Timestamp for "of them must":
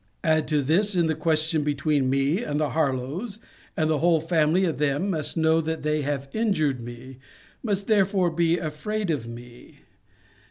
4.65-5.37